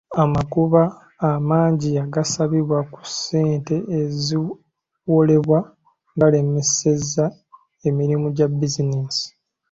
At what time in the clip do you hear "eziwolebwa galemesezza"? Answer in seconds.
3.99-7.25